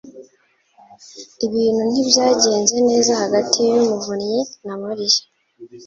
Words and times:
Ibintu 1.45 1.81
ntibyagenze 1.89 2.75
neza 2.89 3.11
hagati 3.21 3.57
ya 3.69 3.79
Muvunnyi 3.87 4.39
na 4.65 4.75
Mariya 4.83 5.21